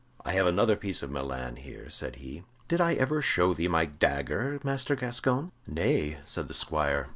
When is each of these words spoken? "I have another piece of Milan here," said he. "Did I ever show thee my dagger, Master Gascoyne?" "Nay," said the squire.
"I 0.25 0.33
have 0.33 0.47
another 0.47 0.75
piece 0.75 1.03
of 1.03 1.11
Milan 1.11 1.57
here," 1.57 1.87
said 1.87 2.15
he. 2.15 2.41
"Did 2.67 2.81
I 2.81 2.95
ever 2.95 3.21
show 3.21 3.53
thee 3.53 3.67
my 3.67 3.85
dagger, 3.85 4.59
Master 4.63 4.95
Gascoyne?" 4.95 5.51
"Nay," 5.67 6.17
said 6.25 6.47
the 6.47 6.55
squire. 6.55 7.09